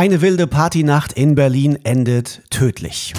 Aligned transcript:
Eine 0.00 0.22
wilde 0.22 0.46
Partynacht 0.46 1.12
in 1.12 1.34
Berlin 1.34 1.78
endet 1.84 2.40
tödlich. 2.48 3.12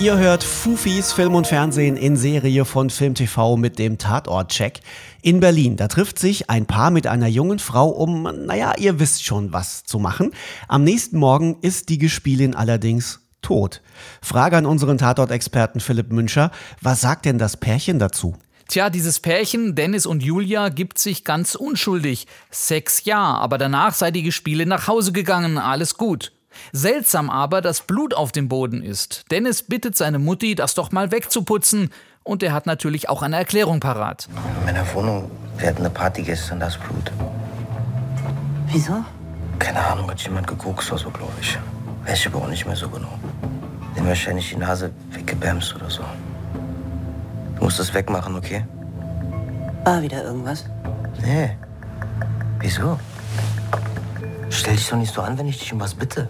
Ihr 0.00 0.18
hört 0.18 0.42
Fufis 0.42 1.12
Film 1.12 1.36
und 1.36 1.46
Fernsehen 1.46 1.96
in 1.96 2.16
Serie 2.16 2.64
von 2.64 2.90
Film 2.90 3.14
TV 3.14 3.56
mit 3.56 3.78
dem 3.78 3.98
Tatort-Check. 3.98 4.80
In 5.22 5.38
Berlin, 5.38 5.76
da 5.76 5.86
trifft 5.86 6.18
sich 6.18 6.50
ein 6.50 6.66
Paar 6.66 6.90
mit 6.90 7.06
einer 7.06 7.28
jungen 7.28 7.60
Frau, 7.60 7.88
um, 7.90 8.24
naja, 8.46 8.74
ihr 8.76 8.98
wisst 8.98 9.24
schon, 9.24 9.52
was 9.52 9.84
zu 9.84 10.00
machen. 10.00 10.32
Am 10.66 10.82
nächsten 10.82 11.18
Morgen 11.18 11.58
ist 11.60 11.88
die 11.88 11.98
Gespielin 11.98 12.56
allerdings 12.56 13.20
tot. 13.42 13.80
Frage 14.20 14.56
an 14.56 14.66
unseren 14.66 14.98
Tatort-Experten 14.98 15.78
Philipp 15.78 16.10
Münscher, 16.10 16.50
was 16.82 17.00
sagt 17.00 17.26
denn 17.26 17.38
das 17.38 17.58
Pärchen 17.58 18.00
dazu? 18.00 18.34
Tja, 18.68 18.90
dieses 18.90 19.18
Pärchen, 19.18 19.74
Dennis 19.74 20.04
und 20.04 20.22
Julia, 20.22 20.68
gibt 20.68 20.98
sich 20.98 21.24
ganz 21.24 21.54
unschuldig. 21.54 22.26
Sex 22.50 23.06
ja, 23.06 23.18
aber 23.18 23.56
danach 23.56 23.94
sei 23.94 24.10
die 24.10 24.22
Gespielin 24.22 24.68
nach 24.68 24.86
Hause 24.86 25.12
gegangen, 25.12 25.56
alles 25.56 25.96
gut. 25.96 26.32
Seltsam 26.72 27.30
aber, 27.30 27.62
dass 27.62 27.80
Blut 27.80 28.12
auf 28.12 28.30
dem 28.30 28.48
Boden 28.48 28.82
ist. 28.82 29.24
Dennis 29.30 29.62
bittet 29.62 29.96
seine 29.96 30.18
Mutti, 30.18 30.54
das 30.54 30.74
doch 30.74 30.92
mal 30.92 31.10
wegzuputzen. 31.10 31.88
Und 32.24 32.42
er 32.42 32.52
hat 32.52 32.66
natürlich 32.66 33.08
auch 33.08 33.22
eine 33.22 33.36
Erklärung 33.36 33.80
parat. 33.80 34.28
In 34.58 34.66
meiner 34.66 34.94
Wohnung, 34.94 35.30
wir 35.56 35.66
hatten 35.66 35.78
eine 35.78 35.90
Party 35.90 36.20
gestern, 36.20 36.60
das 36.60 36.76
Blut. 36.76 37.10
Wieso? 38.66 39.02
Keine 39.58 39.82
Ahnung, 39.82 40.10
hat 40.10 40.20
jemand 40.20 40.46
geguckt 40.46 40.86
oder 40.90 40.98
so, 40.98 41.08
glaube 41.08 41.32
ich. 41.40 41.58
Weiß 42.04 42.18
ich 42.18 42.26
aber 42.26 42.42
auch 42.42 42.48
nicht 42.48 42.66
mehr 42.66 42.76
so 42.76 42.90
genau. 42.90 43.18
Den 43.96 44.06
wahrscheinlich 44.06 44.50
die 44.50 44.56
Nase 44.56 44.90
weggebämst 45.12 45.74
oder 45.74 45.88
so. 45.88 46.04
Du 47.58 47.64
musst 47.64 47.80
das 47.80 47.92
wegmachen, 47.92 48.36
okay? 48.36 48.64
War 49.84 50.00
wieder 50.00 50.22
irgendwas? 50.22 50.64
Nee. 51.20 51.56
Wieso? 52.60 52.98
Stell 54.48 54.76
dich 54.76 54.88
doch 54.88 54.96
nicht 54.96 55.12
so 55.12 55.22
an, 55.22 55.36
wenn 55.38 55.48
ich 55.48 55.58
dich 55.58 55.72
um 55.72 55.80
was 55.80 55.94
bitte. 55.94 56.28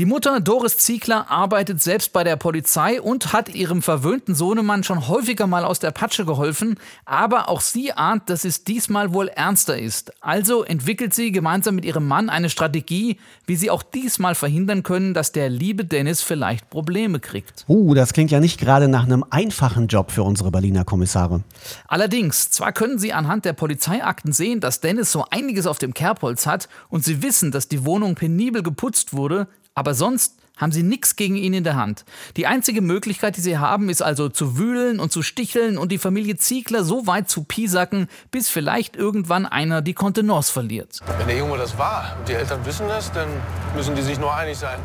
Die 0.00 0.06
Mutter 0.06 0.40
Doris 0.40 0.78
Ziegler 0.78 1.30
arbeitet 1.30 1.82
selbst 1.82 2.14
bei 2.14 2.24
der 2.24 2.36
Polizei 2.36 3.02
und 3.02 3.34
hat 3.34 3.54
ihrem 3.54 3.82
verwöhnten 3.82 4.34
Sohnemann 4.34 4.82
schon 4.82 5.08
häufiger 5.08 5.46
mal 5.46 5.62
aus 5.62 5.78
der 5.78 5.90
Patsche 5.90 6.24
geholfen, 6.24 6.78
aber 7.04 7.50
auch 7.50 7.60
sie 7.60 7.92
ahnt, 7.92 8.30
dass 8.30 8.46
es 8.46 8.64
diesmal 8.64 9.12
wohl 9.12 9.28
ernster 9.28 9.78
ist. 9.78 10.14
Also 10.22 10.64
entwickelt 10.64 11.12
sie 11.12 11.32
gemeinsam 11.32 11.74
mit 11.74 11.84
ihrem 11.84 12.08
Mann 12.08 12.30
eine 12.30 12.48
Strategie, 12.48 13.18
wie 13.44 13.56
sie 13.56 13.70
auch 13.70 13.82
diesmal 13.82 14.34
verhindern 14.34 14.84
können, 14.84 15.12
dass 15.12 15.32
der 15.32 15.50
liebe 15.50 15.84
Dennis 15.84 16.22
vielleicht 16.22 16.70
Probleme 16.70 17.20
kriegt. 17.20 17.66
Uh, 17.68 17.92
das 17.92 18.14
klingt 18.14 18.30
ja 18.30 18.40
nicht 18.40 18.58
gerade 18.58 18.88
nach 18.88 19.04
einem 19.04 19.22
einfachen 19.28 19.86
Job 19.86 20.12
für 20.12 20.22
unsere 20.22 20.50
Berliner 20.50 20.86
Kommissare. 20.86 21.42
Allerdings, 21.88 22.50
zwar 22.50 22.72
können 22.72 22.98
sie 22.98 23.12
anhand 23.12 23.44
der 23.44 23.52
Polizeiakten 23.52 24.32
sehen, 24.32 24.60
dass 24.60 24.80
Dennis 24.80 25.12
so 25.12 25.26
einiges 25.30 25.66
auf 25.66 25.76
dem 25.76 25.92
Kerbholz 25.92 26.46
hat 26.46 26.70
und 26.88 27.04
sie 27.04 27.22
wissen, 27.22 27.50
dass 27.50 27.68
die 27.68 27.84
Wohnung 27.84 28.14
penibel 28.14 28.62
geputzt 28.62 29.12
wurde, 29.12 29.46
aber 29.74 29.94
sonst 29.94 30.36
haben 30.60 30.72
sie 30.72 30.82
nichts 30.82 31.16
gegen 31.16 31.36
ihn 31.36 31.54
in 31.54 31.64
der 31.64 31.76
Hand. 31.76 32.04
Die 32.36 32.46
einzige 32.46 32.82
Möglichkeit, 32.82 33.36
die 33.36 33.40
sie 33.40 33.58
haben, 33.58 33.88
ist 33.88 34.02
also 34.02 34.28
zu 34.28 34.58
wühlen 34.58 35.00
und 35.00 35.10
zu 35.10 35.22
sticheln 35.22 35.78
und 35.78 35.90
die 35.90 35.98
Familie 35.98 36.36
Ziegler 36.36 36.84
so 36.84 37.06
weit 37.06 37.30
zu 37.30 37.44
piesacken, 37.44 38.08
bis 38.30 38.48
vielleicht 38.50 38.94
irgendwann 38.94 39.46
einer 39.46 39.80
die 39.80 39.94
Kontenance 39.94 40.52
verliert. 40.52 41.00
Wenn 41.18 41.26
der 41.26 41.38
Junge 41.38 41.56
das 41.56 41.78
war 41.78 42.16
und 42.18 42.28
die 42.28 42.34
Eltern 42.34 42.64
wissen 42.66 42.86
es, 42.90 43.10
dann 43.12 43.28
müssen 43.74 43.94
die 43.94 44.02
sich 44.02 44.18
nur 44.18 44.34
einig 44.34 44.58
sein. 44.58 44.78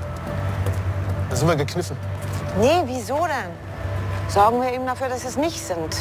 Dann 1.30 1.38
sind 1.38 1.48
wir 1.48 1.56
gekniffen. 1.58 1.98
Nee, 2.60 2.84
wieso 2.86 3.18
denn? 3.26 3.52
Sorgen 4.30 4.62
wir 4.62 4.72
eben 4.74 4.86
dafür, 4.86 5.10
dass 5.10 5.26
es 5.26 5.36
nicht 5.36 5.60
sind. 5.60 5.96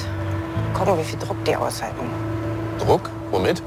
Gucken, 0.72 0.98
wie 0.98 1.04
viel 1.04 1.18
Druck 1.18 1.44
die 1.44 1.56
aushalten. 1.56 2.06
Druck? 2.78 3.10
Womit? 3.30 3.62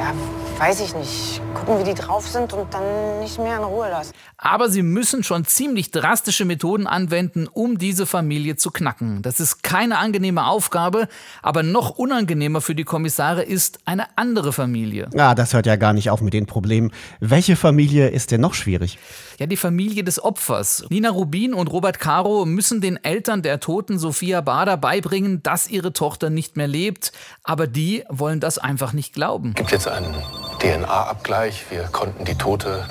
Ja, 0.00 0.14
weiß 0.58 0.80
ich 0.80 0.94
nicht. 0.94 1.42
Gucken, 1.52 1.78
wie 1.78 1.84
die 1.84 1.94
drauf 1.94 2.26
sind 2.26 2.54
und 2.54 2.72
dann 2.72 3.20
nicht 3.20 3.38
mehr 3.38 3.58
in 3.58 3.64
Ruhe 3.64 3.90
lassen. 3.90 4.14
Aber 4.38 4.70
sie 4.70 4.82
müssen 4.82 5.22
schon 5.22 5.44
ziemlich 5.44 5.90
drastische 5.90 6.46
Methoden 6.46 6.86
anwenden, 6.86 7.46
um 7.46 7.76
diese 7.76 8.06
Familie 8.06 8.56
zu 8.56 8.70
knacken. 8.70 9.20
Das 9.20 9.40
ist 9.40 9.62
keine 9.62 9.98
angenehme 9.98 10.46
Aufgabe, 10.46 11.06
aber 11.42 11.62
noch 11.62 11.90
unangenehmer 11.90 12.62
für 12.62 12.74
die 12.74 12.84
Kommissare 12.84 13.42
ist 13.42 13.80
eine 13.84 14.06
andere 14.16 14.54
Familie. 14.54 15.10
Ah, 15.18 15.34
das 15.34 15.52
hört 15.52 15.66
ja 15.66 15.76
gar 15.76 15.92
nicht 15.92 16.08
auf 16.08 16.22
mit 16.22 16.32
den 16.32 16.46
Problemen. 16.46 16.92
Welche 17.20 17.56
Familie 17.56 18.08
ist 18.08 18.30
denn 18.30 18.40
noch 18.40 18.54
schwierig? 18.54 18.98
Ja, 19.38 19.44
die 19.46 19.58
Familie 19.58 20.02
des 20.02 20.22
Opfers. 20.22 20.86
Nina 20.88 21.10
Rubin 21.10 21.52
und 21.52 21.68
Robert 21.68 21.98
Caro 21.98 22.46
müssen 22.46 22.80
den 22.80 22.96
Eltern 23.04 23.42
der 23.42 23.60
toten 23.60 23.98
Sophia 23.98 24.40
Bader 24.40 24.78
beibringen, 24.78 25.42
dass 25.42 25.68
ihre 25.68 25.92
Tochter 25.92 26.30
nicht 26.30 26.56
mehr 26.56 26.68
lebt. 26.68 27.12
Aber 27.42 27.66
die 27.66 28.04
wollen 28.08 28.40
das 28.40 28.56
einfach 28.56 28.94
nicht 28.94 29.12
glauben. 29.12 29.52
Gibt 29.54 29.72
jetzt 29.72 29.89
einen 29.90 30.14
DNA-Abgleich. 30.60 31.66
Wir 31.70 31.84
konnten 31.84 32.24
die 32.24 32.36
Tote 32.36 32.86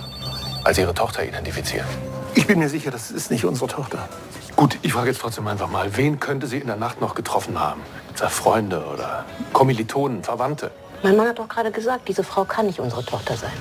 als 0.63 0.77
ihre 0.77 0.93
Tochter 0.93 1.23
identifizieren. 1.23 1.87
Ich 2.35 2.47
bin 2.47 2.59
mir 2.59 2.69
sicher, 2.69 2.91
das 2.91 3.11
ist 3.11 3.31
nicht 3.31 3.45
unsere 3.45 3.67
Tochter. 3.67 4.07
Gut, 4.55 4.77
ich 4.81 4.93
frage 4.93 5.09
jetzt 5.09 5.21
trotzdem 5.21 5.47
einfach 5.47 5.69
mal, 5.69 5.95
wen 5.95 6.19
könnte 6.19 6.47
sie 6.47 6.57
in 6.57 6.67
der 6.67 6.75
Nacht 6.75 7.01
noch 7.01 7.15
getroffen 7.15 7.59
haben? 7.59 7.81
Freunde 8.15 8.83
oder 8.85 9.25
Kommilitonen, 9.53 10.23
Verwandte? 10.23 10.71
Mein 11.01 11.15
Mann 11.15 11.29
hat 11.29 11.39
doch 11.39 11.47
gerade 11.47 11.71
gesagt, 11.71 12.09
diese 12.09 12.23
Frau 12.23 12.43
kann 12.43 12.65
nicht 12.65 12.79
unsere 12.79 13.05
Tochter 13.05 13.37
sein. 13.37 13.53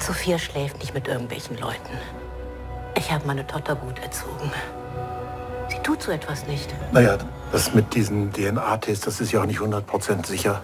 Sophia 0.00 0.38
schläft 0.38 0.80
nicht 0.80 0.92
mit 0.92 1.06
irgendwelchen 1.06 1.56
Leuten. 1.58 1.98
Ich 2.96 3.12
habe 3.12 3.26
meine 3.26 3.46
Tochter 3.46 3.76
gut 3.76 3.98
erzogen. 4.00 4.50
Sie 5.68 5.78
tut 5.78 6.02
so 6.02 6.10
etwas 6.10 6.46
nicht. 6.46 6.74
Naja, 6.92 7.16
das 7.52 7.72
mit 7.74 7.94
diesem 7.94 8.32
DNA-Test, 8.32 9.06
das 9.06 9.20
ist 9.20 9.32
ja 9.32 9.40
auch 9.40 9.46
nicht 9.46 9.60
100% 9.60 10.26
sicher. 10.26 10.62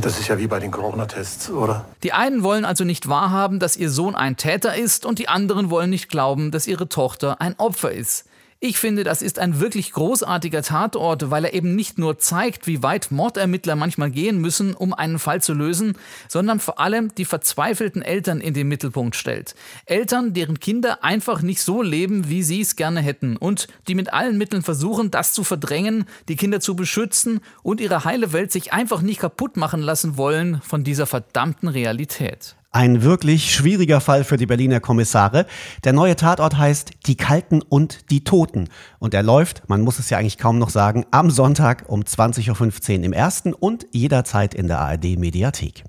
Das 0.00 0.18
ist 0.18 0.28
ja 0.28 0.38
wie 0.38 0.46
bei 0.46 0.58
den 0.58 0.70
Corona-Tests, 0.70 1.50
oder? 1.50 1.84
Die 2.02 2.14
einen 2.14 2.42
wollen 2.42 2.64
also 2.64 2.82
nicht 2.82 3.08
wahrhaben, 3.08 3.58
dass 3.58 3.76
ihr 3.76 3.90
Sohn 3.90 4.14
ein 4.14 4.36
Täter 4.36 4.74
ist 4.74 5.04
und 5.04 5.18
die 5.18 5.28
anderen 5.28 5.68
wollen 5.68 5.90
nicht 5.90 6.08
glauben, 6.08 6.50
dass 6.50 6.66
ihre 6.66 6.88
Tochter 6.88 7.40
ein 7.42 7.54
Opfer 7.58 7.92
ist. 7.92 8.24
Ich 8.64 8.78
finde, 8.78 9.02
das 9.02 9.22
ist 9.22 9.40
ein 9.40 9.58
wirklich 9.58 9.90
großartiger 9.90 10.62
Tatort, 10.62 11.32
weil 11.32 11.46
er 11.46 11.52
eben 11.52 11.74
nicht 11.74 11.98
nur 11.98 12.20
zeigt, 12.20 12.68
wie 12.68 12.80
weit 12.80 13.10
Mordermittler 13.10 13.74
manchmal 13.74 14.12
gehen 14.12 14.38
müssen, 14.38 14.74
um 14.74 14.94
einen 14.94 15.18
Fall 15.18 15.42
zu 15.42 15.52
lösen, 15.52 15.98
sondern 16.28 16.60
vor 16.60 16.78
allem 16.78 17.12
die 17.12 17.24
verzweifelten 17.24 18.02
Eltern 18.02 18.40
in 18.40 18.54
den 18.54 18.68
Mittelpunkt 18.68 19.16
stellt. 19.16 19.56
Eltern, 19.86 20.32
deren 20.32 20.60
Kinder 20.60 21.02
einfach 21.02 21.42
nicht 21.42 21.60
so 21.60 21.82
leben, 21.82 22.28
wie 22.28 22.44
sie 22.44 22.60
es 22.60 22.76
gerne 22.76 23.00
hätten 23.00 23.36
und 23.36 23.66
die 23.88 23.96
mit 23.96 24.12
allen 24.12 24.38
Mitteln 24.38 24.62
versuchen, 24.62 25.10
das 25.10 25.32
zu 25.32 25.42
verdrängen, 25.42 26.04
die 26.28 26.36
Kinder 26.36 26.60
zu 26.60 26.76
beschützen 26.76 27.40
und 27.64 27.80
ihre 27.80 28.04
heile 28.04 28.32
Welt 28.32 28.52
sich 28.52 28.72
einfach 28.72 29.02
nicht 29.02 29.18
kaputt 29.18 29.56
machen 29.56 29.82
lassen 29.82 30.16
wollen 30.16 30.60
von 30.62 30.84
dieser 30.84 31.06
verdammten 31.06 31.66
Realität. 31.66 32.54
Ein 32.74 33.02
wirklich 33.02 33.54
schwieriger 33.54 34.00
Fall 34.00 34.24
für 34.24 34.38
die 34.38 34.46
Berliner 34.46 34.80
Kommissare. 34.80 35.44
Der 35.84 35.92
neue 35.92 36.16
Tatort 36.16 36.56
heißt 36.56 36.92
Die 37.04 37.18
Kalten 37.18 37.60
und 37.60 38.10
die 38.10 38.24
Toten. 38.24 38.70
Und 38.98 39.12
er 39.12 39.22
läuft, 39.22 39.68
man 39.68 39.82
muss 39.82 39.98
es 39.98 40.08
ja 40.08 40.16
eigentlich 40.16 40.38
kaum 40.38 40.58
noch 40.58 40.70
sagen, 40.70 41.04
am 41.10 41.30
Sonntag 41.30 41.84
um 41.88 42.00
20.15 42.00 42.98
Uhr 42.98 43.04
im 43.04 43.12
ersten 43.12 43.52
und 43.52 43.86
jederzeit 43.92 44.54
in 44.54 44.68
der 44.68 44.80
ARD 44.80 45.18
Mediathek. 45.18 45.84